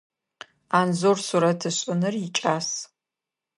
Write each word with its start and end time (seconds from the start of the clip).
Анзор 0.79 1.17
сурэт 1.27 1.61
ышӏыныр 1.69 2.15
икӏас. 2.25 2.69